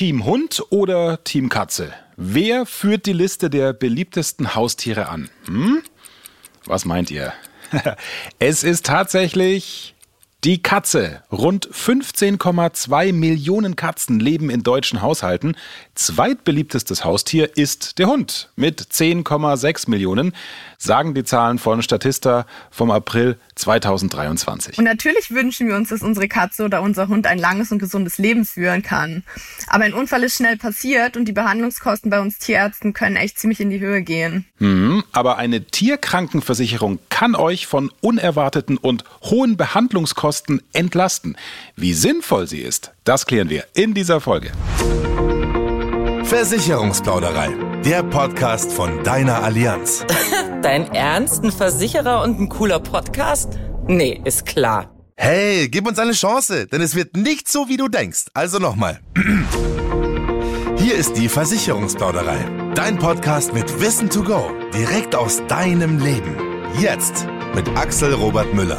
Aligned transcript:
Team 0.00 0.24
Hund 0.24 0.62
oder 0.70 1.22
Team 1.24 1.50
Katze? 1.50 1.92
Wer 2.16 2.64
führt 2.64 3.04
die 3.04 3.12
Liste 3.12 3.50
der 3.50 3.74
beliebtesten 3.74 4.54
Haustiere 4.54 5.10
an? 5.10 5.28
Hm? 5.44 5.82
Was 6.64 6.86
meint 6.86 7.10
ihr? 7.10 7.34
es 8.38 8.64
ist 8.64 8.86
tatsächlich 8.86 9.94
die 10.42 10.62
Katze. 10.62 11.22
Rund 11.30 11.68
15,2 11.68 13.12
Millionen 13.12 13.76
Katzen 13.76 14.20
leben 14.20 14.48
in 14.48 14.62
deutschen 14.62 15.02
Haushalten. 15.02 15.54
Zweitbeliebtestes 16.00 17.04
Haustier 17.04 17.58
ist 17.58 17.98
der 17.98 18.06
Hund 18.06 18.48
mit 18.56 18.80
10,6 18.80 19.90
Millionen, 19.90 20.32
sagen 20.78 21.12
die 21.12 21.24
Zahlen 21.24 21.58
von 21.58 21.82
Statista 21.82 22.46
vom 22.70 22.90
April 22.90 23.36
2023. 23.56 24.78
Und 24.78 24.84
natürlich 24.84 25.30
wünschen 25.30 25.68
wir 25.68 25.76
uns, 25.76 25.90
dass 25.90 26.00
unsere 26.00 26.26
Katze 26.26 26.64
oder 26.64 26.80
unser 26.80 27.08
Hund 27.08 27.26
ein 27.26 27.38
langes 27.38 27.70
und 27.70 27.80
gesundes 27.80 28.16
Leben 28.16 28.46
führen 28.46 28.82
kann. 28.82 29.24
Aber 29.66 29.84
ein 29.84 29.92
Unfall 29.92 30.24
ist 30.24 30.36
schnell 30.36 30.56
passiert 30.56 31.18
und 31.18 31.26
die 31.26 31.32
Behandlungskosten 31.32 32.10
bei 32.10 32.18
uns 32.18 32.38
Tierärzten 32.38 32.94
können 32.94 33.16
echt 33.16 33.38
ziemlich 33.38 33.60
in 33.60 33.68
die 33.68 33.80
Höhe 33.80 34.00
gehen. 34.00 34.46
Mhm, 34.58 35.04
aber 35.12 35.36
eine 35.36 35.66
Tierkrankenversicherung 35.66 36.98
kann 37.10 37.34
euch 37.34 37.66
von 37.66 37.92
unerwarteten 38.00 38.78
und 38.78 39.04
hohen 39.24 39.58
Behandlungskosten 39.58 40.62
entlasten. 40.72 41.36
Wie 41.76 41.92
sinnvoll 41.92 42.46
sie 42.46 42.60
ist, 42.60 42.92
das 43.04 43.26
klären 43.26 43.50
wir 43.50 43.66
in 43.74 43.92
dieser 43.92 44.22
Folge. 44.22 44.50
Versicherungsplauderei, 46.30 47.56
der 47.84 48.04
Podcast 48.04 48.72
von 48.72 49.02
deiner 49.02 49.42
Allianz. 49.42 50.06
Dein 50.62 50.86
Ernst? 50.94 51.42
Ein 51.42 51.50
Versicherer 51.50 52.22
und 52.22 52.38
ein 52.38 52.48
cooler 52.48 52.78
Podcast? 52.78 53.58
Nee, 53.88 54.20
ist 54.24 54.46
klar. 54.46 54.94
Hey, 55.16 55.68
gib 55.68 55.88
uns 55.88 55.98
eine 55.98 56.12
Chance, 56.12 56.68
denn 56.68 56.82
es 56.82 56.94
wird 56.94 57.16
nicht 57.16 57.48
so, 57.48 57.68
wie 57.68 57.76
du 57.76 57.88
denkst. 57.88 58.26
Also 58.32 58.60
nochmal. 58.60 59.00
Hier 60.78 60.94
ist 60.94 61.16
die 61.16 61.28
Versicherungsplauderei. 61.28 62.72
Dein 62.76 62.96
Podcast 62.96 63.52
mit 63.52 63.80
Wissen 63.80 64.08
to 64.08 64.22
go. 64.22 64.52
Direkt 64.72 65.16
aus 65.16 65.42
deinem 65.48 65.98
Leben. 65.98 66.36
Jetzt 66.78 67.26
mit 67.56 67.68
Axel 67.76 68.14
Robert 68.14 68.54
Müller. 68.54 68.78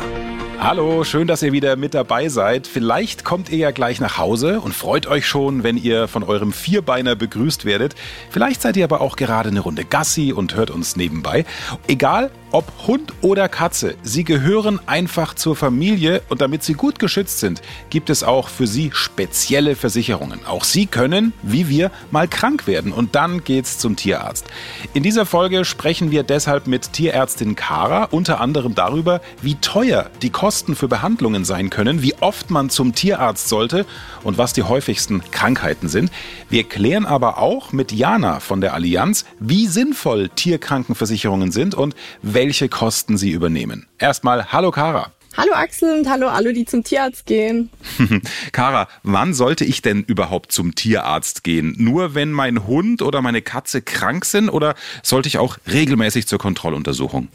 Hallo, 0.63 1.03
schön, 1.03 1.25
dass 1.25 1.41
ihr 1.41 1.53
wieder 1.53 1.75
mit 1.75 1.95
dabei 1.95 2.29
seid. 2.29 2.67
Vielleicht 2.67 3.23
kommt 3.23 3.49
ihr 3.49 3.57
ja 3.57 3.71
gleich 3.71 3.99
nach 3.99 4.19
Hause 4.19 4.61
und 4.61 4.75
freut 4.75 5.07
euch 5.07 5.25
schon, 5.25 5.63
wenn 5.63 5.75
ihr 5.75 6.07
von 6.07 6.21
eurem 6.21 6.53
Vierbeiner 6.53 7.15
begrüßt 7.15 7.65
werdet. 7.65 7.95
Vielleicht 8.29 8.61
seid 8.61 8.77
ihr 8.77 8.83
aber 8.83 9.01
auch 9.01 9.15
gerade 9.15 9.49
eine 9.49 9.61
Runde 9.61 9.85
Gassi 9.85 10.31
und 10.31 10.53
hört 10.53 10.69
uns 10.69 10.95
nebenbei. 10.95 11.45
Egal, 11.87 12.29
ob 12.51 12.65
Hund 12.85 13.13
oder 13.21 13.47
Katze, 13.47 13.95
sie 14.03 14.23
gehören 14.23 14.79
einfach 14.85 15.33
zur 15.33 15.55
Familie 15.55 16.21
und 16.29 16.41
damit 16.41 16.63
sie 16.63 16.73
gut 16.73 16.99
geschützt 16.99 17.39
sind, 17.39 17.61
gibt 17.89 18.09
es 18.09 18.23
auch 18.23 18.49
für 18.49 18.67
sie 18.67 18.91
spezielle 18.93 19.75
Versicherungen. 19.75 20.45
Auch 20.45 20.65
sie 20.65 20.85
können, 20.85 21.31
wie 21.43 21.69
wir, 21.69 21.91
mal 22.11 22.27
krank 22.27 22.67
werden 22.67 22.91
und 22.91 23.15
dann 23.15 23.43
geht's 23.43 23.77
zum 23.77 23.95
Tierarzt. 23.95 24.45
In 24.93 25.03
dieser 25.03 25.25
Folge 25.25 25.63
sprechen 25.63 26.11
wir 26.11 26.23
deshalb 26.23 26.67
mit 26.67 26.93
Tierärztin 26.93 27.55
Kara 27.55 28.05
unter 28.11 28.41
anderem 28.41 28.75
darüber, 28.75 29.21
wie 29.41 29.55
teuer 29.55 30.09
die 30.21 30.29
Kosten 30.29 30.75
für 30.75 30.89
Behandlungen 30.89 31.45
sein 31.45 31.69
können, 31.69 32.01
wie 32.01 32.15
oft 32.19 32.49
man 32.49 32.69
zum 32.69 32.93
Tierarzt 32.93 33.47
sollte 33.47 33.85
und 34.23 34.37
was 34.37 34.53
die 34.53 34.63
häufigsten 34.63 35.23
Krankheiten 35.31 35.87
sind. 35.87 36.11
Wir 36.49 36.65
klären 36.65 37.05
aber 37.05 37.37
auch 37.37 37.71
mit 37.71 37.93
Jana 37.93 38.41
von 38.41 38.59
der 38.59 38.73
Allianz, 38.73 39.25
wie 39.39 39.67
sinnvoll 39.67 40.29
Tierkrankenversicherungen 40.29 41.51
sind 41.51 41.75
und 41.75 41.95
welche 42.21 42.40
Kosten 42.69 43.19
sie 43.19 43.29
übernehmen. 43.29 43.87
Erstmal 43.99 44.51
Hallo 44.51 44.71
Kara. 44.71 45.11
Hallo 45.37 45.53
Axel 45.53 45.97
und 45.97 46.09
hallo 46.09 46.27
alle, 46.27 46.53
die 46.53 46.65
zum 46.65 46.83
Tierarzt 46.83 47.27
gehen. 47.27 47.69
Kara, 48.51 48.87
wann 49.03 49.33
sollte 49.35 49.63
ich 49.63 49.81
denn 49.83 50.03
überhaupt 50.03 50.51
zum 50.51 50.73
Tierarzt 50.73 51.43
gehen? 51.43 51.75
Nur 51.77 52.15
wenn 52.15 52.31
mein 52.31 52.65
Hund 52.65 53.03
oder 53.03 53.21
meine 53.21 53.43
Katze 53.43 53.81
krank 53.83 54.25
sind 54.25 54.49
oder 54.49 54.73
sollte 55.03 55.27
ich 55.29 55.37
auch 55.37 55.57
regelmäßig 55.71 56.27
zur 56.27 56.39
Kontrolluntersuchung? 56.39 57.27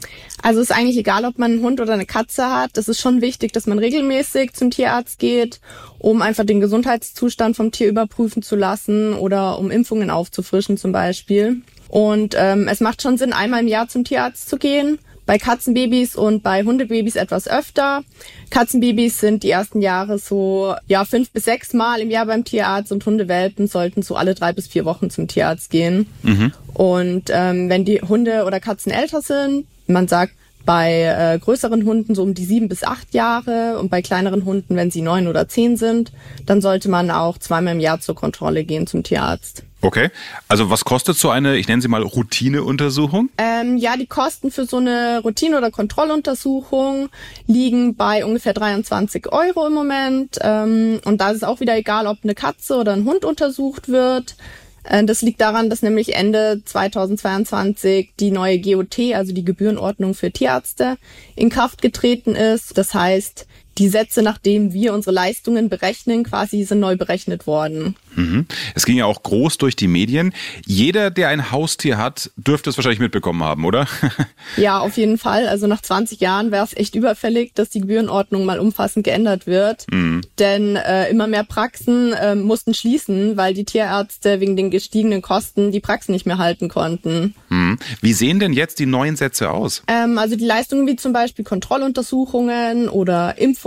Also 0.43 0.59
ist 0.59 0.71
eigentlich 0.71 0.97
egal, 0.97 1.23
ob 1.23 1.39
man 1.39 1.53
einen 1.53 1.61
Hund 1.61 1.79
oder 1.79 1.93
eine 1.93 2.05
Katze 2.05 2.45
hat. 2.45 2.77
Es 2.77 2.89
ist 2.89 2.99
schon 2.99 3.21
wichtig, 3.21 3.53
dass 3.53 3.65
man 3.65 3.79
regelmäßig 3.79 4.53
zum 4.53 4.71
Tierarzt 4.71 5.19
geht, 5.19 5.61
um 5.97 6.21
einfach 6.21 6.45
den 6.45 6.59
Gesundheitszustand 6.59 7.55
vom 7.55 7.71
Tier 7.71 7.87
überprüfen 7.87 8.43
zu 8.43 8.57
lassen 8.57 9.13
oder 9.13 9.57
um 9.57 9.71
Impfungen 9.71 10.11
aufzufrischen 10.11 10.77
zum 10.77 10.91
Beispiel. 10.91 11.61
Und 11.89 12.35
ähm, 12.37 12.67
es 12.67 12.79
macht 12.79 13.01
schon 13.01 13.17
Sinn, 13.17 13.33
einmal 13.33 13.61
im 13.61 13.67
Jahr 13.67 13.87
zum 13.87 14.03
Tierarzt 14.03 14.49
zu 14.49 14.57
gehen. 14.57 14.99
Bei 15.25 15.37
Katzenbabys 15.37 16.15
und 16.15 16.41
bei 16.41 16.63
Hundebabys 16.63 17.17
etwas 17.17 17.49
öfter. 17.49 18.03
Katzenbabys 18.49 19.19
sind 19.19 19.43
die 19.43 19.49
ersten 19.49 19.81
Jahre 19.81 20.19
so 20.19 20.73
ja 20.87 21.03
fünf 21.03 21.31
bis 21.31 21.43
sechs 21.43 21.73
Mal 21.73 21.99
im 21.99 22.09
Jahr 22.09 22.25
beim 22.25 22.45
Tierarzt 22.45 22.93
und 22.93 23.05
Hundewelpen 23.05 23.67
sollten 23.67 24.03
so 24.03 24.15
alle 24.15 24.35
drei 24.35 24.53
bis 24.53 24.67
vier 24.67 24.85
Wochen 24.85 25.09
zum 25.09 25.27
Tierarzt 25.27 25.69
gehen. 25.69 26.07
Mhm. 26.23 26.53
Und 26.73 27.23
ähm, 27.29 27.69
wenn 27.69 27.83
die 27.83 28.01
Hunde 28.01 28.45
oder 28.45 28.61
Katzen 28.61 28.91
älter 28.91 29.21
sind, 29.21 29.67
man 29.87 30.07
sagt 30.07 30.31
bei 30.65 31.03
äh, 31.03 31.39
größeren 31.39 31.85
Hunden 31.85 32.15
so 32.15 32.23
um 32.23 32.33
die 32.33 32.45
sieben 32.45 32.69
bis 32.69 32.83
acht 32.83 33.13
Jahre 33.13 33.79
und 33.79 33.89
bei 33.89 34.01
kleineren 34.01 34.45
Hunden, 34.45 34.75
wenn 34.75 34.91
sie 34.91 35.01
neun 35.01 35.27
oder 35.27 35.47
zehn 35.47 35.75
sind, 35.77 36.11
dann 36.45 36.61
sollte 36.61 36.89
man 36.89 37.11
auch 37.11 37.37
zweimal 37.37 37.73
im 37.73 37.79
Jahr 37.79 37.99
zur 37.99 38.15
Kontrolle 38.15 38.63
gehen 38.63 38.85
zum 38.85 39.03
Tierarzt. 39.03 39.63
Okay. 39.81 40.09
Also 40.47 40.69
was 40.69 40.85
kostet 40.85 41.17
so 41.17 41.29
eine, 41.29 41.57
ich 41.57 41.67
nenne 41.67 41.81
sie 41.81 41.87
mal 41.87 42.01
Routineuntersuchung? 42.01 43.29
Ähm, 43.37 43.77
ja, 43.77 43.95
die 43.95 44.07
Kosten 44.07 44.49
für 44.49 44.65
so 44.65 44.77
eine 44.77 45.21
Routine- 45.23 45.57
oder 45.57 45.69
Kontrolluntersuchung 45.69 47.09
liegen 47.45 47.95
bei 47.95 48.25
ungefähr 48.25 48.53
23 48.53 49.31
Euro 49.31 49.67
im 49.67 49.73
Moment. 49.73 50.39
Ähm, 50.41 50.99
und 51.05 51.21
da 51.21 51.29
ist 51.29 51.37
es 51.37 51.43
auch 51.43 51.59
wieder 51.59 51.77
egal, 51.77 52.07
ob 52.07 52.17
eine 52.23 52.33
Katze 52.33 52.75
oder 52.75 52.93
ein 52.93 53.05
Hund 53.05 53.23
untersucht 53.23 53.87
wird. 53.87 54.35
Äh, 54.83 55.03
das 55.03 55.21
liegt 55.21 55.41
daran, 55.41 55.69
dass 55.69 55.81
nämlich 55.83 56.15
Ende 56.15 56.61
2022 56.65 58.13
die 58.19 58.31
neue 58.31 58.59
GOT, 58.59 59.13
also 59.13 59.33
die 59.33 59.45
Gebührenordnung 59.45 60.15
für 60.15 60.31
Tierärzte, 60.31 60.97
in 61.35 61.49
Kraft 61.49 61.81
getreten 61.81 62.35
ist. 62.35 62.77
Das 62.77 62.93
heißt, 62.93 63.45
die 63.77 63.89
Sätze, 63.89 64.21
nachdem 64.21 64.73
wir 64.73 64.93
unsere 64.93 65.13
Leistungen 65.13 65.69
berechnen, 65.69 66.23
quasi 66.23 66.63
sind 66.63 66.79
neu 66.79 66.95
berechnet 66.95 67.47
worden. 67.47 67.95
Mhm. 68.17 68.47
Es 68.75 68.85
ging 68.85 68.97
ja 68.97 69.05
auch 69.05 69.21
groß 69.23 69.57
durch 69.59 69.75
die 69.75 69.87
Medien. 69.87 70.33
Jeder, 70.65 71.11
der 71.11 71.29
ein 71.29 71.51
Haustier 71.51 71.97
hat, 71.97 72.31
dürfte 72.35 72.69
es 72.69 72.77
wahrscheinlich 72.77 72.99
mitbekommen 72.99 73.43
haben, 73.43 73.63
oder? 73.63 73.87
ja, 74.57 74.79
auf 74.79 74.97
jeden 74.97 75.17
Fall. 75.17 75.47
Also 75.47 75.67
nach 75.67 75.81
20 75.81 76.19
Jahren 76.19 76.51
wäre 76.51 76.65
es 76.65 76.75
echt 76.75 76.95
überfällig, 76.95 77.53
dass 77.53 77.69
die 77.69 77.81
Gebührenordnung 77.81 78.43
mal 78.45 78.59
umfassend 78.59 79.05
geändert 79.05 79.45
wird. 79.45 79.85
Mhm. 79.91 80.21
Denn 80.39 80.75
äh, 80.75 81.09
immer 81.09 81.27
mehr 81.27 81.43
Praxen 81.43 82.13
äh, 82.13 82.35
mussten 82.35 82.73
schließen, 82.73 83.37
weil 83.37 83.53
die 83.53 83.65
Tierärzte 83.65 84.39
wegen 84.39 84.55
den 84.55 84.71
gestiegenen 84.71 85.21
Kosten 85.21 85.71
die 85.71 85.79
Praxen 85.79 86.11
nicht 86.11 86.25
mehr 86.25 86.39
halten 86.39 86.69
konnten. 86.69 87.35
Mhm. 87.49 87.77
Wie 88.01 88.13
sehen 88.13 88.39
denn 88.39 88.53
jetzt 88.53 88.79
die 88.79 88.87
neuen 88.87 89.15
Sätze 89.15 89.51
aus? 89.51 89.83
Ähm, 89.87 90.17
also 90.17 90.35
die 90.35 90.45
Leistungen 90.45 90.87
wie 90.87 90.95
zum 90.95 91.13
Beispiel 91.13 91.45
Kontrolluntersuchungen 91.45 92.89
oder 92.89 93.37
Impfungen, 93.37 93.66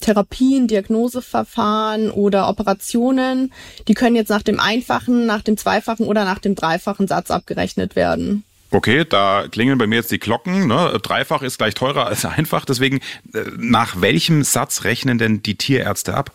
Therapien, 0.00 0.66
Diagnoseverfahren 0.66 2.10
oder 2.10 2.48
Operationen 2.48 3.52
die 3.88 3.94
können 3.94 4.16
jetzt 4.16 4.28
nach 4.28 4.42
dem 4.42 4.60
einfachen, 4.60 5.26
nach 5.26 5.42
dem 5.42 5.56
zweifachen 5.56 6.06
oder 6.06 6.24
nach 6.24 6.38
dem 6.38 6.54
dreifachen 6.54 7.08
Satz 7.08 7.30
abgerechnet 7.30 7.96
werden. 7.96 8.44
Okay, 8.72 9.04
da 9.08 9.46
klingeln 9.50 9.78
bei 9.78 9.86
mir 9.86 9.96
jetzt 9.96 10.12
die 10.12 10.20
Glocken. 10.20 10.68
Ne? 10.68 10.98
Dreifach 11.02 11.42
ist 11.42 11.58
gleich 11.58 11.74
teurer 11.74 12.06
als 12.06 12.24
einfach. 12.24 12.64
Deswegen, 12.64 13.00
äh, 13.34 13.42
nach 13.58 14.00
welchem 14.00 14.44
Satz 14.44 14.84
rechnen 14.84 15.18
denn 15.18 15.42
die 15.42 15.56
Tierärzte 15.56 16.14
ab? 16.14 16.30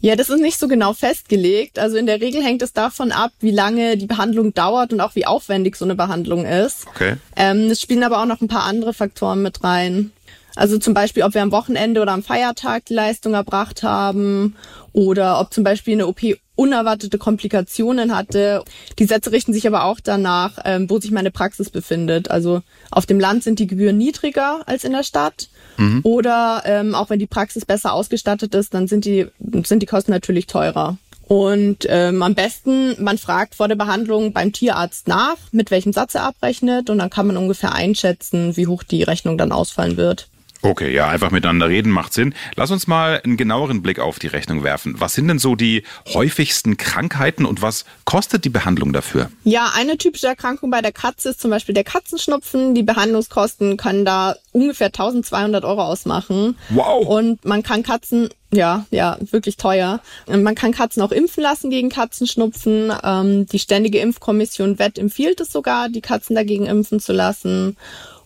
Ja, 0.00 0.14
das 0.14 0.28
ist 0.28 0.40
nicht 0.40 0.60
so 0.60 0.68
genau 0.68 0.92
festgelegt. 0.92 1.78
Also 1.78 1.96
in 1.96 2.06
der 2.06 2.20
Regel 2.20 2.44
hängt 2.44 2.62
es 2.62 2.74
davon 2.74 3.10
ab, 3.10 3.32
wie 3.40 3.50
lange 3.50 3.96
die 3.96 4.06
Behandlung 4.06 4.54
dauert 4.54 4.92
und 4.92 5.00
auch 5.00 5.16
wie 5.16 5.26
aufwendig 5.26 5.74
so 5.74 5.84
eine 5.84 5.96
Behandlung 5.96 6.44
ist. 6.44 6.86
Okay. 6.86 7.14
Ähm, 7.34 7.70
es 7.70 7.80
spielen 7.80 8.04
aber 8.04 8.20
auch 8.20 8.26
noch 8.26 8.40
ein 8.40 8.48
paar 8.48 8.64
andere 8.64 8.94
Faktoren 8.94 9.42
mit 9.42 9.64
rein. 9.64 10.12
Also 10.56 10.78
zum 10.78 10.94
Beispiel, 10.94 11.22
ob 11.24 11.34
wir 11.34 11.42
am 11.42 11.52
Wochenende 11.52 12.00
oder 12.00 12.12
am 12.12 12.22
Feiertag 12.22 12.84
die 12.86 12.94
Leistung 12.94 13.34
erbracht 13.34 13.82
haben 13.82 14.54
oder 14.92 15.40
ob 15.40 15.52
zum 15.52 15.64
Beispiel 15.64 15.94
eine 15.94 16.06
OP 16.06 16.20
unerwartete 16.56 17.18
Komplikationen 17.18 18.16
hatte. 18.16 18.62
Die 18.98 19.06
Sätze 19.06 19.32
richten 19.32 19.52
sich 19.52 19.66
aber 19.66 19.84
auch 19.84 19.98
danach, 20.00 20.58
ähm, 20.64 20.88
wo 20.88 21.00
sich 21.00 21.10
meine 21.10 21.32
Praxis 21.32 21.70
befindet. 21.70 22.30
Also 22.30 22.62
auf 22.90 23.06
dem 23.06 23.18
Land 23.18 23.42
sind 23.42 23.58
die 23.58 23.66
Gebühren 23.66 23.98
niedriger 23.98 24.60
als 24.66 24.84
in 24.84 24.92
der 24.92 25.02
Stadt. 25.02 25.48
Mhm. 25.76 26.00
Oder 26.04 26.62
ähm, 26.64 26.94
auch 26.94 27.10
wenn 27.10 27.18
die 27.18 27.26
Praxis 27.26 27.64
besser 27.64 27.92
ausgestattet 27.92 28.54
ist, 28.54 28.74
dann 28.74 28.86
sind 28.86 29.04
die, 29.04 29.26
sind 29.64 29.82
die 29.82 29.86
Kosten 29.86 30.12
natürlich 30.12 30.46
teurer. 30.46 30.96
Und 31.26 31.86
ähm, 31.88 32.22
am 32.22 32.34
besten, 32.34 33.02
man 33.02 33.18
fragt 33.18 33.54
vor 33.54 33.66
der 33.66 33.76
Behandlung 33.76 34.32
beim 34.32 34.52
Tierarzt 34.52 35.08
nach, 35.08 35.36
mit 35.52 35.70
welchem 35.70 35.92
Satz 35.92 36.14
er 36.14 36.24
abrechnet 36.24 36.90
und 36.90 36.98
dann 36.98 37.10
kann 37.10 37.26
man 37.26 37.38
ungefähr 37.38 37.72
einschätzen, 37.72 38.56
wie 38.56 38.66
hoch 38.66 38.82
die 38.82 39.02
Rechnung 39.02 39.38
dann 39.38 39.50
ausfallen 39.50 39.96
wird. 39.96 40.28
Okay, 40.64 40.94
ja, 40.94 41.08
einfach 41.08 41.30
miteinander 41.30 41.68
reden 41.68 41.92
macht 41.92 42.14
Sinn. 42.14 42.34
Lass 42.56 42.70
uns 42.70 42.86
mal 42.86 43.20
einen 43.22 43.36
genaueren 43.36 43.82
Blick 43.82 43.98
auf 43.98 44.18
die 44.18 44.28
Rechnung 44.28 44.62
werfen. 44.62 44.98
Was 44.98 45.12
sind 45.12 45.28
denn 45.28 45.38
so 45.38 45.56
die 45.56 45.82
häufigsten 46.14 46.78
Krankheiten 46.78 47.44
und 47.44 47.60
was 47.60 47.84
kostet 48.06 48.46
die 48.46 48.48
Behandlung 48.48 48.94
dafür? 48.94 49.30
Ja, 49.44 49.72
eine 49.74 49.98
typische 49.98 50.26
Erkrankung 50.26 50.70
bei 50.70 50.80
der 50.80 50.92
Katze 50.92 51.30
ist 51.30 51.42
zum 51.42 51.50
Beispiel 51.50 51.74
der 51.74 51.84
Katzenschnupfen. 51.84 52.74
Die 52.74 52.82
Behandlungskosten 52.82 53.76
können 53.76 54.06
da 54.06 54.36
ungefähr 54.52 54.86
1200 54.86 55.64
Euro 55.64 55.82
ausmachen. 55.82 56.56
Wow. 56.70 57.06
Und 57.06 57.44
man 57.44 57.62
kann 57.62 57.82
Katzen 57.82 58.30
ja, 58.50 58.86
ja, 58.90 59.18
wirklich 59.20 59.56
teuer. 59.56 60.00
Man 60.28 60.54
kann 60.54 60.72
Katzen 60.72 61.02
auch 61.02 61.10
impfen 61.10 61.42
lassen 61.42 61.70
gegen 61.70 61.88
Katzenschnupfen. 61.88 62.92
Ähm, 63.02 63.46
die 63.46 63.58
Ständige 63.58 63.98
Impfkommission 63.98 64.78
Wett 64.78 64.98
empfiehlt 64.98 65.40
es 65.40 65.50
sogar, 65.52 65.88
die 65.88 66.00
Katzen 66.00 66.36
dagegen 66.36 66.66
impfen 66.66 67.00
zu 67.00 67.12
lassen. 67.12 67.76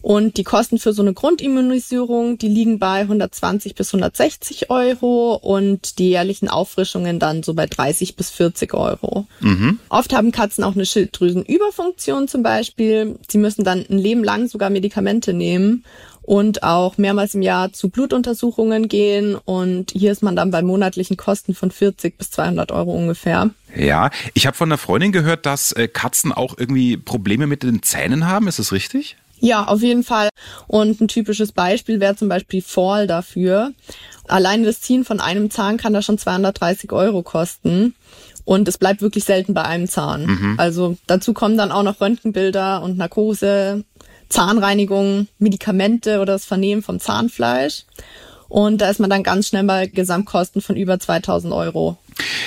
Und 0.09 0.39
die 0.39 0.43
Kosten 0.43 0.79
für 0.79 0.95
so 0.95 1.03
eine 1.03 1.13
Grundimmunisierung, 1.13 2.39
die 2.39 2.49
liegen 2.49 2.79
bei 2.79 3.01
120 3.01 3.75
bis 3.75 3.93
160 3.93 4.71
Euro 4.71 5.35
und 5.35 5.99
die 5.99 6.09
jährlichen 6.09 6.49
Auffrischungen 6.49 7.19
dann 7.19 7.43
so 7.43 7.53
bei 7.53 7.67
30 7.67 8.17
bis 8.17 8.31
40 8.31 8.73
Euro. 8.73 9.27
Mhm. 9.41 9.79
Oft 9.91 10.15
haben 10.15 10.33
Katzen 10.33 10.65
auch 10.65 10.75
eine 10.75 10.87
Schilddrüsenüberfunktion 10.87 12.27
zum 12.27 12.43
Beispiel. 12.43 13.19
Sie 13.29 13.37
müssen 13.37 13.65
dann 13.65 13.85
ein 13.87 13.99
Leben 13.99 14.25
lang 14.25 14.49
sogar 14.49 14.71
Medikamente 14.71 15.35
nehmen 15.35 15.85
und 16.23 16.63
auch 16.63 16.97
mehrmals 16.97 17.35
im 17.35 17.43
Jahr 17.43 17.75
zu 17.75 17.91
Blutuntersuchungen 17.91 18.89
gehen. 18.89 19.35
Und 19.35 19.91
hier 19.91 20.11
ist 20.11 20.23
man 20.23 20.37
dann 20.37 20.51
bei 20.51 20.63
monatlichen 20.63 21.19
Kosten 21.19 21.55
von 21.55 21.71
40 21.71 22.17
bis 22.17 22.31
200 22.31 22.73
Euro 22.73 22.93
ungefähr. 22.93 23.51
Ja, 23.77 24.09
ich 24.33 24.47
habe 24.47 24.57
von 24.57 24.71
einer 24.71 24.79
Freundin 24.79 25.13
gehört, 25.13 25.45
dass 25.45 25.73
äh, 25.73 25.87
Katzen 25.87 26.33
auch 26.33 26.57
irgendwie 26.57 26.97
Probleme 26.97 27.47
mit 27.47 27.63
den 27.63 27.83
Zähnen 27.83 28.27
haben. 28.27 28.49
Ist 28.49 28.59
das 28.59 28.73
richtig? 28.73 29.19
Ja, 29.41 29.65
auf 29.65 29.83
jeden 29.83 30.03
Fall. 30.03 30.29
Und 30.67 31.01
ein 31.01 31.09
typisches 31.09 31.53
Beispiel 31.53 32.01
wäre 32.01 32.17
zum 32.17 32.29
Beispiel 32.29 32.63
Fall 32.63 33.07
dafür. 33.07 33.73
Alleine 34.27 34.65
das 34.65 34.81
Ziehen 34.81 35.05
von 35.05 35.21
einem 35.21 35.51
Zahn 35.51 35.77
kann 35.77 35.93
da 35.93 36.03
schon 36.03 36.19
230 36.19 36.93
Euro 36.93 37.23
kosten. 37.23 37.95
Und 38.45 38.67
es 38.67 38.79
bleibt 38.79 39.03
wirklich 39.03 39.25
selten 39.25 39.53
bei 39.53 39.65
einem 39.65 39.89
Zahn. 39.89 40.27
Mhm. 40.27 40.55
Also 40.57 40.97
dazu 41.07 41.35
kommen 41.35 41.59
dann 41.59 41.71
auch 41.71 41.83
noch 41.83 42.01
Röntgenbilder 42.01 42.83
und 42.83 42.97
Narkose, 42.97 43.85
Zahnreinigung, 44.29 45.29
Medikamente 45.39 46.21
oder 46.21 46.33
das 46.33 46.45
Vernehmen 46.45 46.83
vom 46.83 46.99
Zahnfleisch. 46.99 47.85
Und 48.49 48.79
da 48.81 48.89
ist 48.89 48.99
man 49.01 49.11
dann 49.11 49.23
ganz 49.23 49.49
schnell 49.49 49.65
bei 49.65 49.87
Gesamtkosten 49.87 50.63
von 50.63 50.77
über 50.77 50.99
2000 50.99 51.53
Euro. 51.53 51.99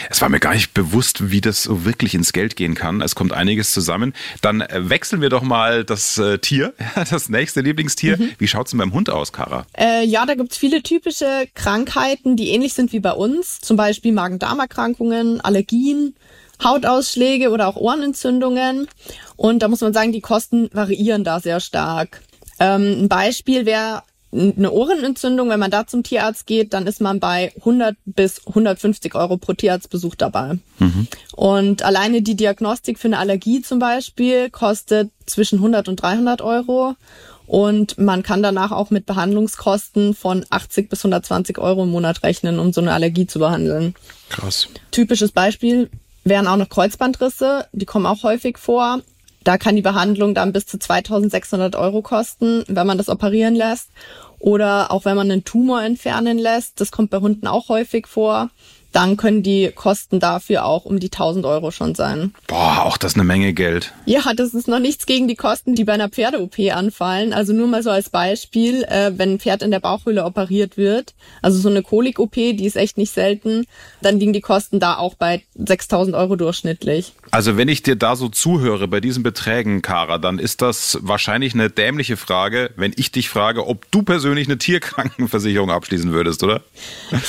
Es 0.10 0.22
war 0.22 0.30
mir 0.30 0.40
gar 0.40 0.54
nicht 0.54 0.74
bewusst, 0.74 1.32
wie 1.32 1.42
das 1.42 1.64
so 1.64 1.86
wirklich 1.86 2.14
ins 2.14 2.34
Geld 2.34 2.56
gehen 2.56 2.76
kann. 2.76 3.02
Es 3.02 3.16
kommt 3.16 3.32
einiges 3.34 3.72
zusammen. 3.72 4.14
Dann 4.42 4.62
äh, 4.62 4.90
wechseln 4.90 5.22
wir 5.22 5.30
doch 5.30 5.44
mal 5.44 5.86
das 5.86 6.18
äh, 6.18 6.40
Tier, 6.40 6.74
das 7.10 7.30
nächste 7.30 7.62
Lieblingstier. 7.62 8.18
Mhm. 8.18 8.32
Wie 8.38 8.48
schaut's 8.48 8.72
denn 8.72 8.80
beim 8.80 8.94
Hund 8.94 9.10
aus, 9.10 9.32
Kara? 9.32 9.66
Äh, 9.78 10.06
ja, 10.06 10.26
da 10.26 10.36
gibt's 10.36 10.58
viele 10.58 10.84
typische 10.84 11.48
Krankheiten, 11.54 12.36
die 12.36 12.50
ähnlich 12.50 12.74
sind 12.74 12.92
wie 12.92 13.00
bei 13.00 13.14
uns. 13.14 13.62
Zum 13.62 13.78
Beispiel 13.78 14.12
Magen-Darm-Erkrankungen, 14.12 15.40
Allergien, 15.42 16.16
Hautausschläge 16.64 17.50
oder 17.50 17.68
auch 17.68 17.76
Ohrenentzündungen. 17.76 18.88
Und 19.36 19.60
da 19.60 19.68
muss 19.68 19.82
man 19.82 19.94
sagen, 19.94 20.12
die 20.12 20.22
Kosten 20.22 20.70
variieren 20.74 21.24
da 21.24 21.40
sehr 21.40 21.60
stark. 21.60 22.22
Ähm, 22.60 23.04
ein 23.04 23.10
Beispiel 23.10 23.66
wäre 23.66 24.04
eine 24.34 24.72
Ohrenentzündung, 24.72 25.50
wenn 25.50 25.60
man 25.60 25.72
da 25.72 25.88
zum 25.88 26.04
Tierarzt 26.04 26.48
geht, 26.48 26.74
dann 26.74 26.88
ist 26.88 27.02
man 27.02 27.20
bei 27.20 27.52
100 27.58 27.98
bis 28.06 28.48
150 28.48 29.14
Euro 29.16 29.38
pro 29.38 29.54
Tierarztbesuch 29.54 30.16
dabei. 30.16 30.58
Mhm. 30.80 31.08
Und 31.34 31.84
alleine 31.84 32.22
die 32.22 32.36
Diagnostik 32.36 32.98
für 32.98 33.08
eine 33.08 33.20
Allergie 33.20 33.62
zum 33.62 33.80
Beispiel 33.80 34.50
kostet 34.50 35.12
zwischen 35.26 35.58
100 35.60 35.90
und 35.90 36.02
300 36.02 36.42
Euro. 36.42 36.96
Und 37.46 37.98
man 37.98 38.24
kann 38.24 38.42
danach 38.42 38.72
auch 38.72 38.92
mit 38.92 39.06
Behandlungskosten 39.06 40.14
von 40.14 40.46
80 40.50 40.90
bis 40.90 41.00
120 41.00 41.58
Euro 41.58 41.84
im 41.84 41.90
Monat 41.90 42.24
rechnen, 42.24 42.60
um 42.60 42.72
so 42.72 42.80
eine 42.80 42.94
Allergie 42.94 43.28
zu 43.28 43.40
behandeln. 43.40 43.94
Krass. 44.30 44.70
Typisches 44.92 45.34
Beispiel 45.34 45.90
wären 46.24 46.48
auch 46.48 46.56
noch 46.56 46.70
Kreuzbandrisse. 46.70 47.68
Die 47.74 47.86
kommen 47.86 48.06
auch 48.06 48.24
häufig 48.24 48.58
vor. 48.58 49.02
Da 49.44 49.58
kann 49.58 49.76
die 49.76 49.82
Behandlung 49.82 50.36
dann 50.36 50.54
bis 50.54 50.66
zu 50.68 50.78
2600 50.78 51.76
Euro 51.76 52.02
kosten, 52.02 52.64
wenn 52.68 52.88
man 52.88 52.98
das 52.98 53.10
operieren 53.10 53.56
lässt. 53.56 53.90
Oder 54.40 54.92
auch 54.92 55.06
wenn 55.06 55.16
man 55.16 55.32
einen 55.32 55.44
Tumor 55.44 55.84
entfernen 55.84 56.38
lässt. 56.38 56.80
Das 56.82 56.92
kommt 56.92 57.12
bei 57.12 57.20
Hunden 57.20 57.48
auch 57.48 57.70
häufig 57.70 58.08
vor 58.08 58.50
dann 58.92 59.18
können 59.18 59.44
die 59.44 59.72
Kosten 59.74 60.20
dafür 60.20 60.66
auch 60.66 60.86
um 60.86 61.00
die 61.00 61.12
1000 61.12 61.46
Euro 61.46 61.72
schon 61.72 61.96
sein. 61.96 62.34
Boah, 62.48 62.86
auch 62.86 62.98
das 62.98 63.16
eine 63.16 63.24
Menge 63.24 63.54
Geld. 63.54 63.94
Ja, 64.06 64.34
das 64.36 64.54
ist 64.54 64.68
noch 64.68 64.80
nichts 64.80 65.06
gegen 65.06 65.28
die 65.28 65.36
Kosten, 65.36 65.76
die 65.76 65.84
bei 65.84 65.94
einer 65.94 66.10
Pferde-OP 66.10 66.60
anfallen. 66.72 67.34
Also 67.34 67.54
nur 67.54 67.68
mal 67.68 67.84
so 67.84 67.90
als 67.90 68.10
Beispiel, 68.10 68.84
äh, 68.84 69.12
wenn 69.16 69.34
ein 69.34 69.40
Pferd 69.40 69.64
in 69.64 69.72
der 69.72 69.80
Bauchhöhle 69.80 70.26
operiert 70.26 70.78
wird, 70.78 71.14
also 71.42 71.60
so 71.60 71.70
eine 71.70 71.84
Kolik-OP, 71.84 72.34
die 72.34 72.66
ist 72.66 72.76
echt 72.76 72.98
nicht 72.98 73.14
selten, 73.14 73.66
dann 74.02 74.20
liegen 74.20 74.34
die 74.34 74.42
Kosten 74.42 74.80
da 74.80 74.98
auch 74.98 75.16
bei 75.16 75.44
6000 75.56 76.16
Euro 76.16 76.36
durchschnittlich. 76.36 77.14
Also 77.32 77.58
wenn 77.58 77.70
ich 77.70 77.84
dir 77.84 77.96
da 77.96 78.16
so 78.16 78.28
zuhöre 78.28 78.88
bei 78.88 79.00
diesen 79.00 79.24
Beträgen, 79.24 79.82
Kara, 79.82 80.18
dann 80.18 80.40
ist 80.40 80.62
das 80.62 81.00
wahrscheinlich 81.02 81.54
eine 81.54 81.70
dämliche 81.70 82.18
Frage, 82.18 82.72
wenn 82.76 82.94
ich 82.96 83.12
dich 83.12 83.30
frage, 83.30 83.68
ob 83.68 83.90
du 83.92 84.04
persönlich 84.04 84.48
eine 84.48 84.58
Tierkrankenversicherung 84.58 85.72
abschließen 85.72 86.12
würdest, 86.12 86.44
oder? 86.44 86.62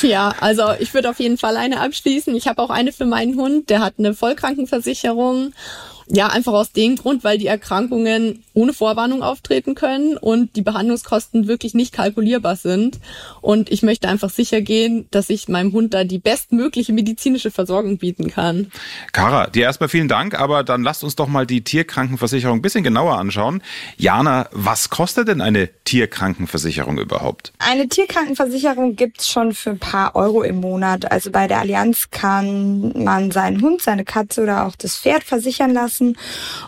Ja, 0.02 0.34
also 0.40 0.64
ich 0.80 0.92
würde 0.94 1.10
auf 1.10 1.20
jeden 1.20 1.38
Fall 1.38 1.51
alleine 1.52 1.80
abschließen. 1.80 2.34
Ich 2.34 2.48
habe 2.48 2.62
auch 2.62 2.70
eine 2.70 2.92
für 2.92 3.04
meinen 3.04 3.36
Hund, 3.36 3.70
der 3.70 3.80
hat 3.80 3.94
eine 3.98 4.14
Vollkrankenversicherung 4.14 5.52
ja, 6.08 6.26
einfach 6.26 6.52
aus 6.52 6.72
dem 6.72 6.96
Grund, 6.96 7.24
weil 7.24 7.38
die 7.38 7.46
Erkrankungen 7.46 8.44
ohne 8.54 8.72
Vorwarnung 8.72 9.22
auftreten 9.22 9.74
können 9.74 10.16
und 10.16 10.56
die 10.56 10.62
Behandlungskosten 10.62 11.46
wirklich 11.46 11.74
nicht 11.74 11.92
kalkulierbar 11.92 12.56
sind. 12.56 12.98
Und 13.40 13.70
ich 13.70 13.82
möchte 13.82 14.08
einfach 14.08 14.30
sicher 14.30 14.60
gehen, 14.60 15.06
dass 15.10 15.30
ich 15.30 15.48
meinem 15.48 15.72
Hund 15.72 15.94
da 15.94 16.04
die 16.04 16.18
bestmögliche 16.18 16.92
medizinische 16.92 17.50
Versorgung 17.50 17.98
bieten 17.98 18.30
kann. 18.30 18.70
Kara, 19.12 19.46
dir 19.48 19.64
erstmal 19.64 19.88
vielen 19.88 20.08
Dank, 20.08 20.38
aber 20.38 20.64
dann 20.64 20.82
lasst 20.82 21.04
uns 21.04 21.16
doch 21.16 21.28
mal 21.28 21.46
die 21.46 21.62
Tierkrankenversicherung 21.62 22.58
ein 22.58 22.62
bisschen 22.62 22.84
genauer 22.84 23.18
anschauen. 23.18 23.62
Jana, 23.96 24.48
was 24.52 24.90
kostet 24.90 25.28
denn 25.28 25.40
eine 25.40 25.68
Tierkrankenversicherung 25.84 26.98
überhaupt? 26.98 27.52
Eine 27.58 27.88
Tierkrankenversicherung 27.88 28.96
gibt's 28.96 29.28
schon 29.28 29.54
für 29.54 29.70
ein 29.70 29.78
paar 29.78 30.14
Euro 30.14 30.42
im 30.42 30.60
Monat. 30.60 31.10
Also 31.10 31.30
bei 31.30 31.46
der 31.46 31.60
Allianz 31.60 32.10
kann 32.10 32.92
man 33.02 33.30
seinen 33.30 33.62
Hund, 33.62 33.82
seine 33.82 34.04
Katze 34.04 34.42
oder 34.42 34.66
auch 34.66 34.76
das 34.76 34.96
Pferd 34.98 35.22
versichern 35.22 35.72
lassen 35.72 35.82
lassen. 35.82 36.16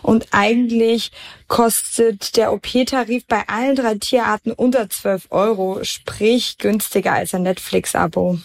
Und 0.01 0.27
eigentlich 0.31 1.11
kostet 1.47 2.37
der 2.37 2.53
OP-Tarif 2.53 3.25
bei 3.27 3.47
allen 3.47 3.75
drei 3.75 3.95
Tierarten 3.95 4.51
unter 4.51 4.89
12 4.89 5.27
Euro, 5.29 5.83
sprich 5.83 6.57
günstiger 6.57 7.13
als 7.13 7.33
ein 7.33 7.43
Netflix-Abo. 7.43 8.39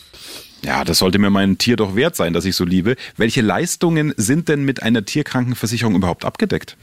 Ja, 0.62 0.84
das 0.84 0.98
sollte 0.98 1.18
mir 1.18 1.30
mein 1.30 1.56
Tier 1.56 1.76
doch 1.76 1.96
wert 1.96 2.16
sein, 2.16 2.32
dass 2.32 2.44
ich 2.44 2.54
so 2.54 2.64
liebe. 2.64 2.96
Welche 3.16 3.40
Leistungen 3.40 4.12
sind 4.16 4.48
denn 4.48 4.64
mit 4.64 4.82
einer 4.82 5.04
Tierkrankenversicherung 5.04 5.94
überhaupt 5.94 6.24
abgedeckt? 6.24 6.76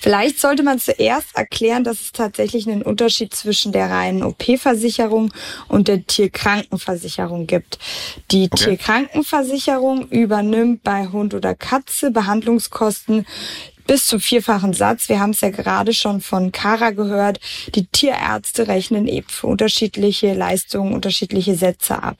Vielleicht 0.00 0.38
sollte 0.38 0.62
man 0.62 0.78
zuerst 0.78 1.34
erklären, 1.34 1.84
dass 1.84 2.02
es 2.02 2.12
tatsächlich 2.12 2.68
einen 2.68 2.82
Unterschied 2.82 3.34
zwischen 3.34 3.72
der 3.72 3.88
reinen 3.88 4.22
OP-Versicherung 4.22 5.32
und 5.68 5.88
der 5.88 6.06
Tierkrankenversicherung 6.06 7.46
gibt. 7.46 7.78
Die 8.30 8.48
okay. 8.52 8.76
Tierkrankenversicherung 8.76 10.08
übernimmt 10.08 10.82
bei 10.82 11.06
Hund 11.06 11.32
oder 11.32 11.54
Katze 11.54 12.10
Behandlungskosten, 12.10 13.24
bis 13.86 14.06
zum 14.06 14.20
vierfachen 14.20 14.72
Satz. 14.72 15.08
Wir 15.08 15.20
haben 15.20 15.30
es 15.30 15.40
ja 15.40 15.50
gerade 15.50 15.92
schon 15.92 16.20
von 16.20 16.52
Kara 16.52 16.90
gehört. 16.90 17.40
Die 17.74 17.86
Tierärzte 17.86 18.68
rechnen 18.68 19.06
eben 19.06 19.28
für 19.28 19.46
unterschiedliche 19.46 20.34
Leistungen, 20.34 20.94
unterschiedliche 20.94 21.54
Sätze 21.54 22.02
ab. 22.02 22.16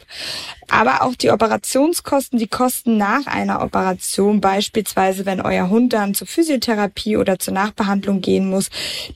Aber 0.69 1.03
auch 1.03 1.15
die 1.15 1.31
Operationskosten, 1.31 2.39
die 2.39 2.47
Kosten 2.47 2.97
nach 2.97 3.27
einer 3.27 3.63
Operation, 3.63 4.41
beispielsweise 4.41 5.27
wenn 5.27 5.41
euer 5.41 5.69
Hund 5.69 5.93
dann 5.93 6.15
zur 6.15 6.27
Physiotherapie 6.27 7.17
oder 7.17 7.39
zur 7.39 7.55
Nachbehandlung 7.55 8.21
gehen 8.21 8.49
muss, 8.49 8.71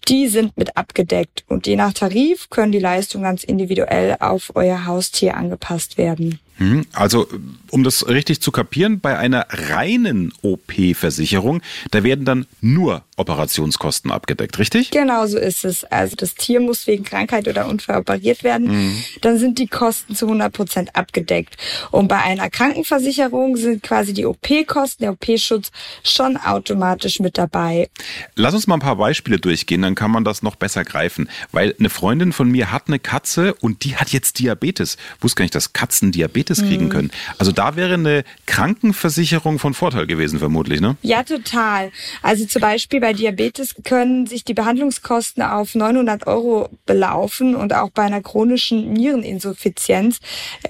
die 0.08 0.28
sind 0.28 0.56
mit 0.56 0.76
abgedeckt. 0.76 1.44
Und 1.48 1.66
je 1.66 1.76
nach 1.76 1.92
Tarif 1.92 2.50
können 2.50 2.72
die 2.72 2.78
Leistungen 2.78 3.24
ganz 3.24 3.44
individuell 3.44 4.16
auf 4.20 4.52
euer 4.54 4.86
Haustier 4.86 5.36
angepasst 5.36 5.98
werden. 5.98 6.40
Hm, 6.58 6.86
also, 6.92 7.26
um 7.70 7.84
das 7.84 8.08
richtig 8.08 8.40
zu 8.40 8.50
kapieren, 8.50 9.00
bei 9.00 9.16
einer 9.16 9.46
reinen 9.48 10.32
OP-Versicherung, 10.42 11.62
da 11.90 12.02
werden 12.02 12.24
dann 12.24 12.46
nur 12.60 13.04
Operationskosten 13.16 14.10
abgedeckt, 14.10 14.58
richtig? 14.58 14.90
Genau 14.90 15.26
so 15.26 15.38
ist 15.38 15.64
es. 15.64 15.84
Also 15.84 16.16
das 16.16 16.34
Tier 16.34 16.60
muss 16.60 16.86
wegen 16.86 17.04
Krankheit 17.04 17.48
oder 17.48 17.66
Unfall 17.66 17.98
operiert 17.98 18.44
werden, 18.44 18.68
mhm. 18.68 19.02
dann 19.20 19.38
sind 19.38 19.58
die 19.58 19.66
Kosten 19.66 20.14
zu 20.14 20.26
100 20.26 20.52
Prozent 20.52 20.96
abgedeckt. 20.96 21.56
Und 21.90 22.08
bei 22.08 22.18
einer 22.18 22.50
Krankenversicherung 22.50 23.56
sind 23.56 23.82
quasi 23.82 24.12
die 24.12 24.26
OP-Kosten, 24.26 25.04
der 25.04 25.12
OP-Schutz 25.12 25.70
schon 26.02 26.36
automatisch 26.36 27.20
mit 27.20 27.38
dabei. 27.38 27.88
Lass 28.34 28.54
uns 28.54 28.66
mal 28.66 28.74
ein 28.76 28.80
paar 28.80 28.96
Beispiele 28.96 29.38
durchgehen, 29.38 29.82
dann 29.82 29.94
kann 29.94 30.10
man 30.10 30.24
das 30.24 30.42
noch 30.42 30.56
besser 30.56 30.84
greifen. 30.84 31.28
Weil 31.52 31.74
eine 31.78 31.90
Freundin 31.90 32.32
von 32.32 32.50
mir 32.50 32.72
hat 32.72 32.84
eine 32.86 32.98
Katze 32.98 33.54
und 33.54 33.84
die 33.84 33.96
hat 33.96 34.10
jetzt 34.10 34.38
Diabetes. 34.38 34.96
Wusste 35.20 35.38
gar 35.38 35.44
nicht, 35.44 35.54
dass 35.54 35.72
Katzen 35.72 36.12
Diabetes 36.12 36.47
Diabetes 36.48 36.62
kriegen 36.62 36.86
mhm. 36.86 36.90
können. 36.90 37.10
Also 37.38 37.52
da 37.52 37.76
wäre 37.76 37.94
eine 37.94 38.24
Krankenversicherung 38.46 39.58
von 39.58 39.74
Vorteil 39.74 40.06
gewesen, 40.06 40.38
vermutlich, 40.38 40.80
ne? 40.80 40.96
Ja, 41.02 41.22
total. 41.22 41.90
Also 42.22 42.46
zum 42.46 42.62
Beispiel 42.62 43.00
bei 43.00 43.12
Diabetes 43.12 43.74
können 43.84 44.26
sich 44.26 44.44
die 44.44 44.54
Behandlungskosten 44.54 45.42
auf 45.42 45.74
900 45.74 46.26
Euro 46.26 46.70
belaufen 46.86 47.54
und 47.54 47.74
auch 47.74 47.90
bei 47.90 48.02
einer 48.02 48.22
chronischen 48.22 48.92
Niereninsuffizienz 48.92 50.18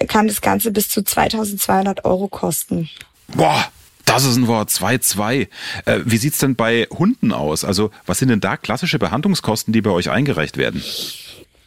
kann 0.09 0.29
das 0.29 0.41
Ganze 0.41 0.71
bis 0.71 0.89
zu 0.89 1.03
2200 1.03 2.05
Euro 2.05 2.29
kosten. 2.29 2.89
Boah, 3.29 3.67
das 4.05 4.25
ist 4.25 4.37
ein 4.37 4.47
Wort, 4.47 4.71
2-2. 4.71 5.49
Äh, 5.85 6.01
wie 6.05 6.17
sieht's 6.17 6.39
denn 6.39 6.57
bei 6.57 6.87
Hunden 6.91 7.33
aus? 7.33 7.65
Also, 7.65 7.91
was 8.07 8.19
sind 8.19 8.29
denn 8.29 8.41
da 8.41 8.57
klassische 8.57 8.99
Behandlungskosten, 8.99 9.73
die 9.73 9.83
bei 9.83 9.91
euch 9.91 10.11
eingereicht 10.11 10.57
werden? 10.57 10.83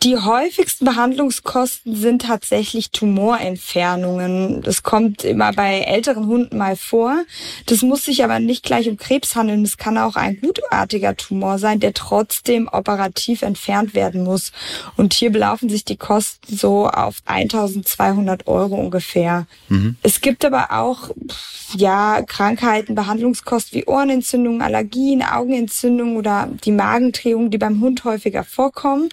Die 0.03 0.17
häufigsten 0.17 0.86
Behandlungskosten 0.86 1.96
sind 1.96 2.24
tatsächlich 2.24 2.89
Tumorentfernungen. 2.89 4.63
Das 4.63 4.81
kommt 4.81 5.24
immer 5.24 5.53
bei 5.53 5.81
älteren 5.81 6.25
Hunden 6.25 6.58
mal 6.58 6.75
vor. 6.75 7.24
Das 7.67 7.84
muss 7.84 8.05
sich 8.05 8.24
aber 8.24 8.39
nicht 8.39 8.63
gleich 8.63 8.89
um 8.89 8.98
Krebs 8.98 9.36
handeln. 9.36 9.63
Es 9.63 9.77
kann 9.77 10.00
auch 10.00 10.15
ein 10.15 10.41
gutartiger 10.41 11.15
Tumor 11.15 11.60
sein, 11.60 11.79
der 11.79 11.93
trotzdem 11.93 12.67
operativ 12.67 13.43
entfernt 13.43 13.93
werden 13.93 14.24
muss. 14.24 14.51
Und 14.98 15.13
hier 15.13 15.31
belaufen 15.31 15.70
sich 15.70 15.86
die 15.86 15.98
Kosten 15.98 16.58
so 16.58 16.88
auf 16.88 17.17
1200 17.25 18.48
Euro 18.48 18.77
ungefähr. 18.77 19.46
Mhm. 19.70 19.98
Es 20.01 20.22
gibt 20.22 20.43
aber 20.43 20.72
auch, 20.72 21.12
ja, 21.75 22.24
Krankheiten, 22.24 22.96
Behandlungskosten 22.96 23.79
wie 23.79 23.86
Ohrenentzündungen, 23.86 24.63
Allergien, 24.63 25.22
Augenentzündungen 25.22 26.17
oder 26.17 26.50
die 26.65 26.72
Magendrehung, 26.72 27.51
die 27.51 27.60
beim 27.60 27.81
Hund 27.81 28.03
häufiger 28.03 28.43
vorkommen. 28.43 29.10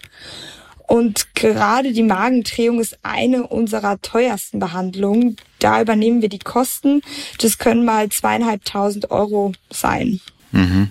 Und 0.89 1.35
gerade 1.35 1.93
die 1.93 2.01
Magendrehung 2.01 2.79
ist 2.79 2.97
eine 3.03 3.45
unserer 3.45 4.01
teuersten 4.01 4.57
Behandlungen. 4.57 5.37
Da 5.59 5.83
übernehmen 5.83 6.23
wir 6.23 6.29
die 6.29 6.39
Kosten. 6.39 7.03
Das 7.37 7.59
können 7.59 7.85
mal 7.85 8.09
zweieinhalbtausend 8.09 9.11
Euro 9.11 9.51
sein. 9.69 10.19
Mhm. 10.51 10.89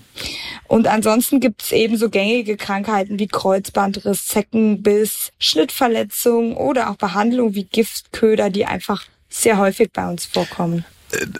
Und 0.69 0.87
ansonsten 0.87 1.41
gibt 1.41 1.63
es 1.63 1.73
ebenso 1.73 2.09
gängige 2.09 2.55
Krankheiten 2.55 3.19
wie 3.19 3.27
Kreuzbandriss, 3.27 4.27
Zeckenbiss, 4.27 5.33
Schnittverletzungen 5.37 6.55
oder 6.55 6.91
auch 6.91 6.95
Behandlungen 6.95 7.55
wie 7.55 7.65
Giftköder, 7.65 8.49
die 8.49 8.65
einfach 8.65 9.03
sehr 9.27 9.57
häufig 9.57 9.91
bei 9.91 10.09
uns 10.09 10.25
vorkommen. 10.25 10.85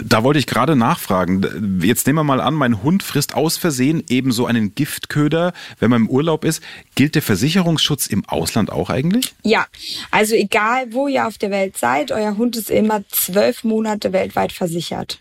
Da 0.04 0.24
wollte 0.24 0.40
ich 0.40 0.48
gerade 0.48 0.76
nachfragen. 0.76 1.80
Jetzt 1.84 2.08
nehmen 2.08 2.20
wir 2.20 2.24
mal 2.24 2.42
an, 2.42 2.56
mein 2.56 2.82
Hund 2.82 3.04
frisst 3.04 3.36
aus 3.36 3.58
Versehen 3.58 4.04
eben 4.10 4.32
so 4.32 4.46
einen 4.46 4.74
Giftköder, 4.74 5.54
wenn 5.80 5.92
man 5.92 6.04
im 6.04 6.10
Urlaub 6.10 6.44
ist. 6.44 6.64
Gilt 6.96 7.16
der 7.16 7.22
Versicherungsschutz 7.22 8.08
im 8.08 8.26
Ausland 8.26 8.72
auch 8.72 8.90
eigentlich? 8.90 9.36
Ja, 9.44 9.68
also 10.12 10.36
egal 10.36 10.92
wo 10.92 11.08
ihr 11.08 11.28
auf 11.28 11.38
der 11.38 11.52
Welt 11.52 11.78
seid, 11.78 12.12
euer 12.12 12.38
Hund 12.38 12.56
ist 12.56 12.72
immer 12.72 13.04
zwölf 13.10 13.64
Monate 13.64 14.12
weltweit 14.12 14.52
versichert. 14.52 15.20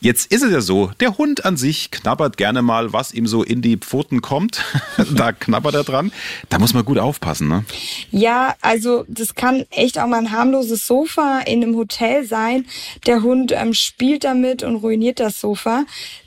Jetzt 0.00 0.32
ist 0.32 0.42
es 0.42 0.52
ja 0.52 0.60
so, 0.60 0.90
der 1.00 1.18
Hund 1.18 1.44
an 1.44 1.56
sich 1.56 1.90
knabbert 1.90 2.36
gerne 2.36 2.62
mal, 2.62 2.92
was 2.92 3.12
ihm 3.12 3.26
so 3.26 3.42
in 3.42 3.62
die 3.62 3.76
Pfoten 3.76 4.22
kommt. 4.22 4.64
da 5.14 5.32
knabbert 5.32 5.74
er 5.74 5.84
dran. 5.84 6.12
Da 6.48 6.58
muss 6.58 6.74
man 6.74 6.84
gut 6.84 6.98
aufpassen, 6.98 7.48
ne? 7.48 7.64
Ja, 8.10 8.54
also 8.60 9.04
das 9.08 9.34
kann 9.34 9.64
echt 9.70 9.98
auch 9.98 10.06
mal 10.06 10.18
ein 10.18 10.32
harmloses 10.32 10.86
Sofa 10.86 11.40
in 11.40 11.62
einem 11.62 11.76
Hotel 11.76 12.24
sein. 12.24 12.66
Der 13.06 13.22
Hund 13.22 13.52
ähm, 13.52 13.74
spielt 13.74 14.24
damit 14.24 14.62
und 14.62 14.76
ruiniert 14.76 15.20
das 15.20 15.40
Sofa. 15.40 15.84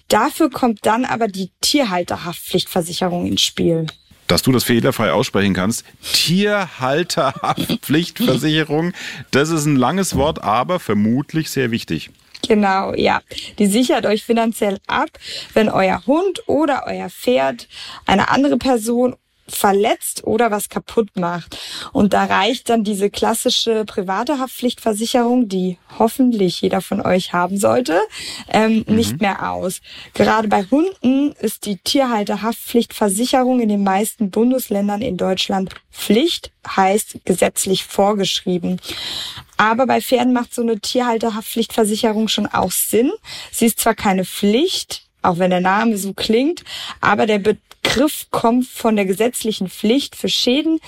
Dafür 0.07 0.49
kommt 0.49 0.85
dann 0.85 1.05
aber 1.05 1.27
die 1.27 1.51
Tierhalterhaftpflichtversicherung 1.61 3.25
ins 3.25 3.41
Spiel 3.41 3.87
dass 4.27 4.41
du 4.41 4.51
das 4.51 4.63
fehlerfrei 4.63 5.11
aussprechen 5.11 5.53
kannst. 5.53 5.85
Tierhalterhaftpflichtversicherung. 6.01 8.93
Das 9.29 9.49
ist 9.49 9.65
ein 9.65 9.75
langes 9.75 10.15
Wort, 10.15 10.41
aber 10.41 10.79
vermutlich 10.79 11.51
sehr 11.51 11.69
wichtig. 11.69 12.09
Genau, 12.53 12.93
ja. 12.93 13.19
Die 13.57 13.65
sichert 13.65 14.05
euch 14.05 14.23
finanziell 14.23 14.77
ab, 14.85 15.09
wenn 15.55 15.69
euer 15.69 16.05
Hund 16.05 16.47
oder 16.47 16.83
euer 16.85 17.09
Pferd 17.09 17.67
eine 18.05 18.29
andere 18.29 18.57
Person 18.57 19.15
verletzt 19.47 20.23
oder 20.23 20.51
was 20.51 20.69
kaputt 20.69 21.09
macht. 21.15 21.57
Und 21.91 22.13
da 22.13 22.25
reicht 22.25 22.69
dann 22.69 22.83
diese 22.83 23.09
klassische 23.09 23.85
private 23.85 24.39
Haftpflichtversicherung, 24.39 25.49
die 25.49 25.77
hoffentlich 25.99 26.61
jeder 26.61 26.81
von 26.81 27.01
euch 27.01 27.33
haben 27.33 27.57
sollte, 27.57 27.99
ähm, 28.49 28.85
mhm. 28.87 28.95
nicht 28.95 29.21
mehr 29.21 29.51
aus. 29.51 29.81
Gerade 30.13 30.47
bei 30.47 30.63
Hunden 30.63 31.33
ist 31.33 31.65
die 31.65 31.77
Tierhalterhaftpflichtversicherung 31.77 33.59
in 33.59 33.69
den 33.69 33.83
meisten 33.83 34.29
Bundesländern 34.29 35.01
in 35.01 35.17
Deutschland 35.17 35.75
Pflicht, 35.91 36.51
heißt 36.67 37.19
gesetzlich 37.25 37.83
vorgeschrieben. 37.83 38.79
Aber 39.57 39.85
bei 39.85 40.01
Pferden 40.01 40.33
macht 40.33 40.53
so 40.53 40.61
eine 40.61 40.79
Tierhalterhaftpflichtversicherung 40.79 42.27
schon 42.27 42.47
auch 42.47 42.71
Sinn. 42.71 43.11
Sie 43.51 43.65
ist 43.65 43.79
zwar 43.79 43.93
keine 43.93 44.25
Pflicht, 44.25 45.02
auch 45.23 45.39
wenn 45.39 45.49
der 45.49 45.61
Name 45.61 45.97
so 45.97 46.13
klingt, 46.13 46.63
aber 47.01 47.25
der 47.25 47.39
Begriff 47.39 48.27
kommt 48.31 48.67
von 48.67 48.95
der 48.95 49.05
gesetzlichen 49.05 49.69
Pflicht 49.69 50.15
für 50.15 50.29
Schäden, 50.29 50.79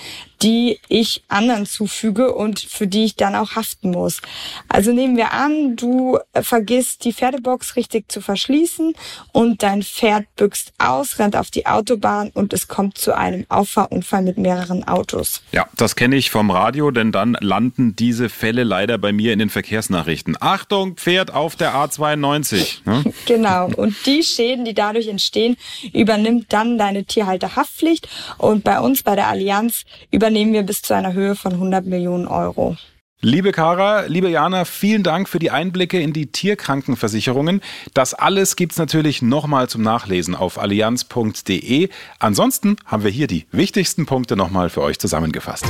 die 0.46 0.78
ich 0.88 1.24
anderen 1.26 1.66
zufüge 1.66 2.32
und 2.32 2.60
für 2.60 2.86
die 2.86 3.04
ich 3.04 3.16
dann 3.16 3.34
auch 3.34 3.56
haften 3.56 3.90
muss. 3.90 4.22
Also 4.68 4.92
nehmen 4.92 5.16
wir 5.16 5.32
an, 5.32 5.74
du 5.74 6.20
vergisst 6.40 7.04
die 7.04 7.12
Pferdebox 7.12 7.74
richtig 7.74 8.12
zu 8.12 8.20
verschließen 8.20 8.94
und 9.32 9.64
dein 9.64 9.82
Pferd 9.82 10.24
büxt 10.36 10.72
aus, 10.78 11.18
rennt 11.18 11.34
auf 11.34 11.50
die 11.50 11.66
Autobahn 11.66 12.30
und 12.32 12.52
es 12.52 12.68
kommt 12.68 12.96
zu 12.96 13.16
einem 13.16 13.44
Auffahrunfall 13.48 14.22
mit 14.22 14.38
mehreren 14.38 14.86
Autos. 14.86 15.42
Ja, 15.50 15.66
das 15.76 15.96
kenne 15.96 16.14
ich 16.14 16.30
vom 16.30 16.52
Radio, 16.52 16.92
denn 16.92 17.10
dann 17.10 17.36
landen 17.40 17.96
diese 17.96 18.28
Fälle 18.28 18.62
leider 18.62 18.98
bei 18.98 19.12
mir 19.12 19.32
in 19.32 19.40
den 19.40 19.50
Verkehrsnachrichten. 19.50 20.36
Achtung, 20.38 20.94
Pferd 20.94 21.34
auf 21.34 21.56
der 21.56 21.74
A92. 21.74 22.82
Ne? 22.84 23.02
Genau, 23.26 23.66
und 23.66 23.96
die 24.06 24.22
Schäden, 24.22 24.64
die 24.64 24.74
dadurch 24.74 25.08
entstehen, 25.08 25.56
übernimmt 25.92 26.52
dann 26.52 26.78
deine 26.78 27.04
Tierhalterhaftpflicht 27.04 28.08
und 28.38 28.62
bei 28.62 28.78
uns 28.78 29.02
bei 29.02 29.16
der 29.16 29.26
Allianz 29.26 29.84
über 30.12 30.30
übernehmen 30.36 30.52
wir 30.52 30.64
bis 30.64 30.82
zu 30.82 30.92
einer 30.94 31.14
Höhe 31.14 31.34
von 31.34 31.52
100 31.52 31.86
Millionen 31.86 32.28
Euro. 32.28 32.76
Liebe 33.22 33.52
Kara, 33.52 34.02
liebe 34.02 34.28
Jana, 34.28 34.66
vielen 34.66 35.02
Dank 35.02 35.30
für 35.30 35.38
die 35.38 35.50
Einblicke 35.50 35.98
in 35.98 36.12
die 36.12 36.26
Tierkrankenversicherungen. 36.26 37.62
Das 37.94 38.12
alles 38.12 38.54
gibt 38.56 38.72
es 38.72 38.78
natürlich 38.78 39.22
nochmal 39.22 39.70
zum 39.70 39.80
Nachlesen 39.80 40.34
auf 40.34 40.58
allianz.de. 40.58 41.88
Ansonsten 42.18 42.76
haben 42.84 43.02
wir 43.02 43.10
hier 43.10 43.26
die 43.26 43.46
wichtigsten 43.50 44.04
Punkte 44.04 44.36
nochmal 44.36 44.68
für 44.68 44.82
euch 44.82 44.98
zusammengefasst. 44.98 45.64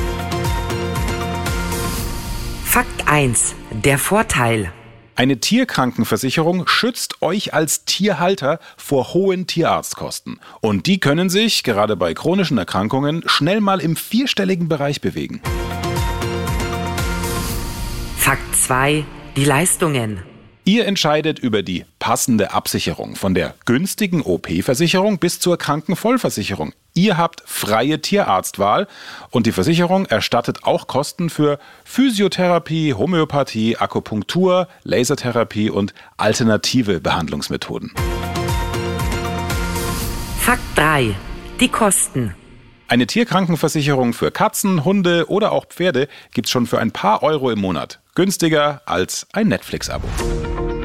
Fakt 2.64 3.06
1. 3.06 3.54
Der 3.84 3.98
Vorteil. 3.98 4.72
Eine 5.18 5.40
Tierkrankenversicherung 5.40 6.68
schützt 6.68 7.22
euch 7.22 7.54
als 7.54 7.86
Tierhalter 7.86 8.60
vor 8.76 9.14
hohen 9.14 9.46
Tierarztkosten. 9.46 10.40
Und 10.60 10.86
die 10.86 11.00
können 11.00 11.30
sich, 11.30 11.62
gerade 11.62 11.96
bei 11.96 12.12
chronischen 12.12 12.58
Erkrankungen, 12.58 13.22
schnell 13.24 13.62
mal 13.62 13.80
im 13.80 13.96
vierstelligen 13.96 14.68
Bereich 14.68 15.00
bewegen. 15.00 15.40
Fakt 18.18 18.56
2. 18.56 19.04
Die 19.36 19.44
Leistungen. 19.44 20.35
Ihr 20.68 20.84
entscheidet 20.84 21.38
über 21.38 21.62
die 21.62 21.84
passende 22.00 22.52
Absicherung 22.52 23.14
von 23.14 23.36
der 23.36 23.54
günstigen 23.66 24.20
OP-Versicherung 24.20 25.18
bis 25.18 25.38
zur 25.38 25.58
Krankenvollversicherung. 25.58 26.72
Ihr 26.92 27.16
habt 27.16 27.44
freie 27.46 28.02
Tierarztwahl 28.02 28.88
und 29.30 29.46
die 29.46 29.52
Versicherung 29.52 30.06
erstattet 30.06 30.64
auch 30.64 30.88
Kosten 30.88 31.30
für 31.30 31.60
Physiotherapie, 31.84 32.94
Homöopathie, 32.94 33.76
Akupunktur, 33.76 34.66
Lasertherapie 34.82 35.70
und 35.70 35.94
alternative 36.16 36.98
Behandlungsmethoden. 36.98 37.92
Fakt 40.40 40.62
3. 40.74 41.14
Die 41.60 41.68
Kosten. 41.68 42.34
Eine 42.88 43.06
Tierkrankenversicherung 43.06 44.14
für 44.14 44.32
Katzen, 44.32 44.84
Hunde 44.84 45.28
oder 45.28 45.52
auch 45.52 45.66
Pferde 45.66 46.08
gibt's 46.34 46.50
schon 46.50 46.66
für 46.66 46.80
ein 46.80 46.90
paar 46.90 47.22
Euro 47.22 47.50
im 47.50 47.60
Monat. 47.60 48.00
Günstiger 48.16 48.80
als 48.86 49.26
ein 49.32 49.48
Netflix-Abo. 49.48 50.08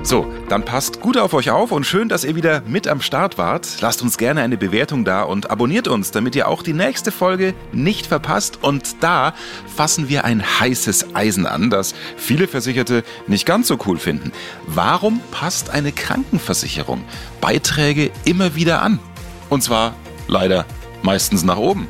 So, 0.03 0.25
dann 0.49 0.65
passt 0.65 0.99
gut 0.99 1.15
auf 1.15 1.33
euch 1.35 1.51
auf 1.51 1.71
und 1.71 1.85
schön, 1.85 2.09
dass 2.09 2.23
ihr 2.23 2.35
wieder 2.35 2.61
mit 2.65 2.87
am 2.87 3.01
Start 3.01 3.37
wart. 3.37 3.67
Lasst 3.81 4.01
uns 4.01 4.17
gerne 4.17 4.41
eine 4.41 4.57
Bewertung 4.57 5.05
da 5.05 5.21
und 5.21 5.51
abonniert 5.51 5.87
uns, 5.87 6.09
damit 6.09 6.35
ihr 6.35 6.47
auch 6.47 6.63
die 6.63 6.73
nächste 6.73 7.11
Folge 7.11 7.53
nicht 7.71 8.07
verpasst. 8.07 8.63
Und 8.63 9.03
da 9.03 9.35
fassen 9.73 10.09
wir 10.09 10.25
ein 10.25 10.43
heißes 10.59 11.13
Eisen 11.13 11.45
an, 11.45 11.69
das 11.69 11.93
viele 12.17 12.47
Versicherte 12.47 13.03
nicht 13.27 13.45
ganz 13.45 13.67
so 13.67 13.77
cool 13.85 13.99
finden. 13.99 14.31
Warum 14.65 15.21
passt 15.29 15.69
eine 15.69 15.91
Krankenversicherung 15.91 17.03
Beiträge 17.39 18.09
immer 18.25 18.55
wieder 18.55 18.81
an? 18.81 18.99
Und 19.49 19.61
zwar 19.61 19.93
leider 20.27 20.65
meistens 21.03 21.43
nach 21.43 21.57
oben. 21.57 21.87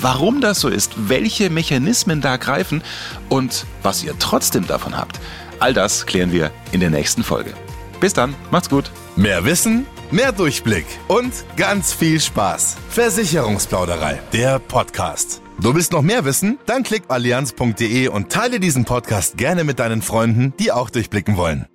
Warum 0.00 0.40
das 0.40 0.60
so 0.60 0.68
ist, 0.68 0.92
welche 1.08 1.50
Mechanismen 1.50 2.20
da 2.20 2.36
greifen 2.36 2.82
und 3.28 3.66
was 3.82 4.04
ihr 4.04 4.14
trotzdem 4.20 4.68
davon 4.68 4.96
habt– 4.96 5.18
All 5.60 5.72
das 5.72 6.06
klären 6.06 6.32
wir 6.32 6.50
in 6.72 6.80
der 6.80 6.90
nächsten 6.90 7.22
Folge. 7.22 7.54
Bis 8.00 8.12
dann, 8.12 8.34
macht's 8.50 8.68
gut. 8.68 8.90
Mehr 9.16 9.44
Wissen, 9.44 9.86
mehr 10.10 10.32
Durchblick 10.32 10.86
und 11.08 11.32
ganz 11.56 11.92
viel 11.92 12.20
Spaß. 12.20 12.76
Versicherungsplauderei, 12.90 14.20
der 14.32 14.58
Podcast. 14.58 15.40
Du 15.60 15.74
willst 15.74 15.92
noch 15.92 16.02
mehr 16.02 16.24
wissen? 16.24 16.58
Dann 16.66 16.82
klick 16.82 17.04
allianz.de 17.08 18.08
und 18.08 18.30
teile 18.30 18.58
diesen 18.58 18.84
Podcast 18.84 19.36
gerne 19.36 19.64
mit 19.64 19.78
deinen 19.78 20.02
Freunden, 20.02 20.52
die 20.58 20.72
auch 20.72 20.90
durchblicken 20.90 21.36
wollen. 21.36 21.66